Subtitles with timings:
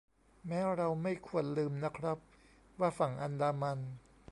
[0.47, 2.17] แม้เราไม่ควรลืมนะครับ
[2.79, 3.79] ว่าฝั่งอันดามัน